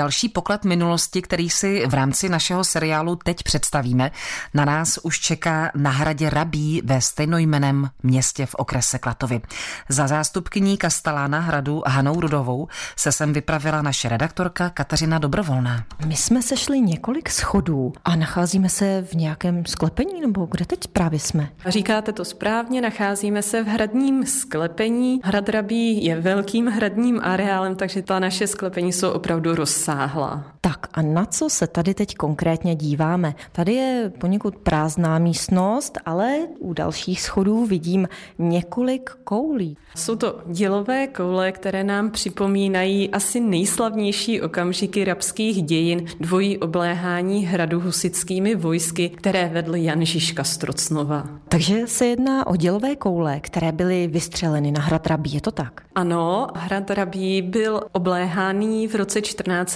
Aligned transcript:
další 0.00 0.28
poklad 0.28 0.64
minulosti, 0.64 1.22
který 1.22 1.50
si 1.50 1.86
v 1.86 1.94
rámci 1.94 2.28
našeho 2.28 2.64
seriálu 2.64 3.16
teď 3.16 3.42
představíme, 3.42 4.10
na 4.54 4.64
nás 4.64 4.98
už 5.02 5.20
čeká 5.20 5.70
na 5.74 5.90
hradě 5.90 6.30
Rabí 6.30 6.82
ve 6.84 7.00
stejnojmeném 7.00 7.90
městě 8.02 8.46
v 8.46 8.54
okrese 8.54 8.98
Klatovy. 8.98 9.40
Za 9.88 10.06
zástupkyní 10.06 10.76
Kastalána 10.76 11.40
hradu 11.40 11.82
Hanou 11.86 12.20
Rudovou 12.20 12.68
se 12.96 13.12
sem 13.12 13.32
vypravila 13.32 13.82
naše 13.82 14.08
redaktorka 14.08 14.70
Kateřina 14.70 15.18
Dobrovolná. 15.18 15.84
My 16.06 16.16
jsme 16.16 16.42
sešli 16.42 16.80
několik 16.80 17.30
schodů 17.30 17.92
a 18.04 18.16
nacházíme 18.16 18.68
se 18.68 19.02
v 19.02 19.14
nějakém 19.14 19.66
sklepení, 19.66 20.20
nebo 20.20 20.46
kde 20.46 20.64
teď 20.64 20.86
právě 20.86 21.18
jsme? 21.18 21.48
Říkáte 21.66 22.12
to 22.12 22.24
správně, 22.24 22.80
nacházíme 22.80 23.42
se 23.42 23.62
v 23.62 23.66
hradním 23.66 24.26
sklepení. 24.26 25.20
Hrad 25.24 25.48
Rabí 25.48 26.04
je 26.04 26.20
velkým 26.20 26.66
hradním 26.66 27.20
areálem, 27.22 27.76
takže 27.76 28.02
ta 28.02 28.18
naše 28.18 28.46
sklepení 28.46 28.92
jsou 28.92 29.10
opravdu 29.10 29.54
rozsáhlá. 29.54 29.89
Tak 30.60 30.86
a 30.92 31.02
na 31.02 31.24
co 31.24 31.50
se 31.50 31.66
tady 31.66 31.94
teď 31.94 32.14
konkrétně 32.14 32.74
díváme? 32.74 33.34
Tady 33.52 33.74
je 33.74 34.12
poněkud 34.18 34.56
prázdná 34.56 35.18
místnost, 35.18 35.98
ale 36.06 36.38
u 36.58 36.72
dalších 36.72 37.20
schodů 37.20 37.66
vidím 37.66 38.08
několik 38.38 39.10
koulí. 39.24 39.76
Jsou 39.96 40.16
to 40.16 40.40
dělové 40.46 41.06
koule, 41.06 41.52
které 41.52 41.84
nám 41.84 42.10
připomínají 42.10 43.10
asi 43.10 43.40
nejslavnější 43.40 44.40
okamžiky 44.40 45.04
rabských 45.04 45.62
dějin 45.62 46.04
dvojí 46.20 46.58
obléhání 46.58 47.46
hradu 47.46 47.80
husickými 47.80 48.54
vojsky, 48.54 49.08
které 49.08 49.48
vedl 49.48 49.76
Jan 49.76 50.04
Žižka 50.04 50.44
Strocnova. 50.44 51.24
Takže 51.48 51.86
se 51.86 52.06
jedná 52.06 52.46
o 52.46 52.56
dělové 52.56 52.96
koule, 52.96 53.40
které 53.40 53.72
byly 53.72 54.06
vystřeleny 54.06 54.72
na 54.72 54.80
hrad 54.80 55.06
Rabí, 55.06 55.34
je 55.34 55.40
to 55.40 55.50
tak? 55.50 55.82
Ano, 55.94 56.48
hrad 56.54 56.90
Rabí 56.90 57.42
byl 57.42 57.80
obléhaný 57.92 58.88
v 58.88 58.94
roce 58.94 59.22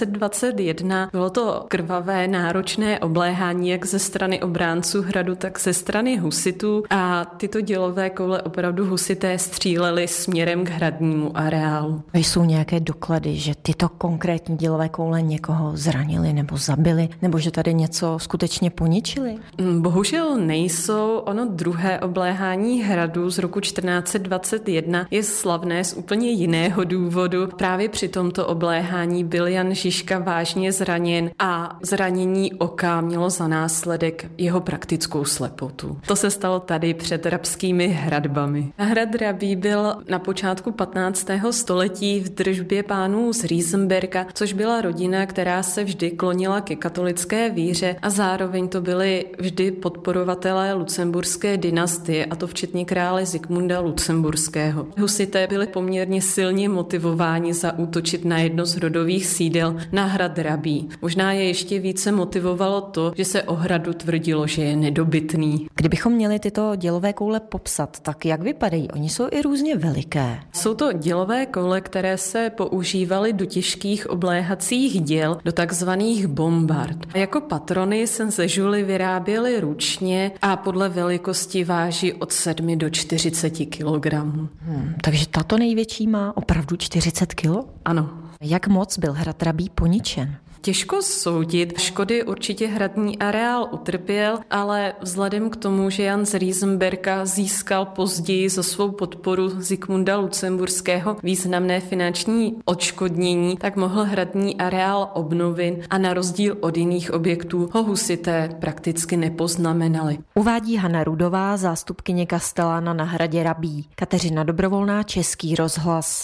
1421. 0.05 1.09
Bylo 1.11 1.29
to 1.29 1.65
krvavé, 1.67 2.27
náročné 2.27 2.99
obléhání 2.99 3.69
jak 3.69 3.85
ze 3.85 3.99
strany 3.99 4.41
obránců 4.41 5.01
hradu, 5.01 5.35
tak 5.35 5.59
ze 5.59 5.73
strany 5.73 6.17
husitů 6.17 6.83
a 6.89 7.25
tyto 7.25 7.61
dělové 7.61 8.09
koule 8.09 8.41
opravdu 8.41 8.85
husité 8.85 9.37
střílely 9.37 10.07
směrem 10.07 10.65
k 10.65 10.69
hradnímu 10.69 11.37
areálu. 11.37 12.01
Jsou 12.13 12.45
nějaké 12.45 12.79
doklady, 12.79 13.35
že 13.35 13.53
tyto 13.61 13.89
konkrétní 13.89 14.57
dělové 14.57 14.89
koule 14.89 15.21
někoho 15.21 15.71
zranili 15.77 16.33
nebo 16.33 16.57
zabili, 16.57 17.09
nebo 17.21 17.39
že 17.39 17.51
tady 17.51 17.73
něco 17.73 18.19
skutečně 18.19 18.69
poničili? 18.69 19.35
Mm, 19.57 19.81
bohužel 19.81 20.37
nejsou. 20.37 21.17
Ono 21.17 21.45
druhé 21.45 21.99
obléhání 21.99 22.83
hradu 22.83 23.29
z 23.29 23.37
roku 23.37 23.59
1421 23.59 25.07
je 25.11 25.23
slavné 25.23 25.83
z 25.83 25.93
úplně 25.93 26.29
jiného 26.29 26.83
důvodu. 26.83 27.47
Právě 27.47 27.89
při 27.89 28.07
tomto 28.07 28.47
obléhání 28.47 29.23
byl 29.23 29.47
Jan 29.47 29.73
Žižka 29.85 30.19
vážně 30.19 30.71
zraněn 30.71 31.31
a 31.39 31.79
zranění 31.81 32.53
oka 32.53 33.01
mělo 33.01 33.29
za 33.29 33.47
následek 33.47 34.31
jeho 34.37 34.61
praktickou 34.61 35.25
slepotu. 35.25 35.97
To 36.07 36.15
se 36.15 36.31
stalo 36.31 36.59
tady 36.59 36.93
před 36.93 37.25
rabskými 37.25 37.87
hradbami. 37.87 38.71
Hrad 38.77 39.15
Rabí 39.15 39.55
byl 39.55 39.95
na 40.09 40.19
počátku 40.19 40.71
15. 40.71 41.27
století 41.51 42.19
v 42.19 42.29
držbě 42.29 42.83
pánů 42.83 43.33
z 43.33 43.43
Riesenberga, 43.43 44.25
což 44.33 44.53
byla 44.53 44.81
rodina, 44.81 45.25
která 45.25 45.63
se 45.63 45.83
vždy 45.83 46.11
klonila 46.11 46.61
ke 46.61 46.75
katolické 46.75 47.49
víře 47.49 47.95
a 48.01 48.09
zároveň 48.09 48.67
to 48.67 48.81
byli 48.81 49.25
vždy 49.39 49.71
podporovatelé 49.71 50.73
lucemburské 50.73 51.57
dynastie, 51.57 52.25
a 52.25 52.35
to 52.35 52.47
včetně 52.47 52.85
krále 52.85 53.25
Zikmunda 53.25 53.79
Lucemburského. 53.79 54.87
Husité 54.99 55.47
byli 55.47 55.67
poměrně 55.67 56.21
silně 56.21 56.69
motivováni 56.69 57.53
zaútočit 57.53 58.25
na 58.25 58.37
jedno 58.37 58.65
z 58.65 58.77
rodových 58.77 59.25
sídel 59.25 59.74
na 59.91 60.05
hrad 60.05 60.37
Rabí. 60.37 60.89
Možná 61.01 61.31
je 61.31 61.43
ještě 61.43 61.79
více 61.79 62.11
motivovalo 62.11 62.81
to, 62.81 63.13
že 63.15 63.25
se 63.25 63.43
o 63.43 63.55
hradu 63.55 63.93
tvrdilo, 63.93 64.47
že 64.47 64.61
je 64.61 64.75
nedobytný. 64.75 65.67
Kdybychom 65.75 66.13
měli 66.13 66.39
tyto 66.39 66.75
dělové 66.75 67.13
koule 67.13 67.39
popsat, 67.39 67.99
tak 67.99 68.25
jak 68.25 68.41
vypadají? 68.41 68.91
Oni 68.91 69.09
jsou 69.09 69.27
i 69.31 69.41
různě 69.41 69.75
veliké. 69.75 70.39
Jsou 70.53 70.73
to 70.73 70.93
dělové 70.93 71.45
koule, 71.45 71.81
které 71.81 72.17
se 72.17 72.49
používaly 72.49 73.33
do 73.33 73.45
těžkých 73.45 74.09
obléhacích 74.09 75.01
děl, 75.01 75.37
do 75.45 75.51
takzvaných 75.51 76.27
bombard. 76.27 76.97
Jako 77.15 77.41
patrony 77.41 78.07
se 78.07 78.31
ze 78.31 78.47
žuly 78.47 78.83
vyráběly 78.83 79.59
ručně 79.59 80.31
a 80.41 80.55
podle 80.55 80.89
velikosti 80.89 81.63
váží 81.63 82.13
od 82.13 82.31
7 82.31 82.77
do 82.77 82.89
40 82.89 83.49
kg. 83.49 84.13
Hmm, 84.61 84.95
takže 85.01 85.27
tato 85.27 85.57
největší 85.57 86.07
má 86.07 86.37
opravdu 86.37 86.77
40 86.77 87.33
kg? 87.33 87.47
Ano. 87.85 88.24
Jak 88.47 88.67
moc 88.67 88.97
byl 88.97 89.13
hrad 89.13 89.43
Rabí 89.43 89.69
poničen? 89.69 90.35
Těžko 90.61 91.01
soudit. 91.01 91.79
Škody 91.79 92.23
určitě 92.23 92.67
hradní 92.67 93.19
areál 93.19 93.69
utrpěl, 93.71 94.39
ale 94.51 94.93
vzhledem 95.01 95.49
k 95.49 95.55
tomu, 95.55 95.89
že 95.89 96.03
Jan 96.03 96.25
z 96.25 96.33
Riesenberga 96.33 97.25
získal 97.25 97.85
později 97.85 98.49
za 98.49 98.63
svou 98.63 98.91
podporu 98.91 99.49
Zikmunda 99.61 100.17
Lucemburského 100.17 101.17
významné 101.23 101.79
finanční 101.79 102.55
odškodnění, 102.65 103.57
tak 103.57 103.75
mohl 103.75 104.03
hradní 104.03 104.57
areál 104.57 105.11
obnovit 105.13 105.85
a 105.89 105.97
na 105.97 106.13
rozdíl 106.13 106.57
od 106.59 106.77
jiných 106.77 107.13
objektů 107.13 107.69
ho 107.73 107.83
husité 107.83 108.49
prakticky 108.59 109.17
nepoznamenali. 109.17 110.17
Uvádí 110.35 110.75
Hana 110.75 111.03
Rudová, 111.03 111.57
zástupkyně 111.57 112.25
Kastelána 112.25 112.93
na 112.93 113.03
hradě 113.03 113.43
Rabí. 113.43 113.87
Kateřina 113.95 114.43
Dobrovolná, 114.43 115.03
Český 115.03 115.55
rozhlas. 115.55 116.23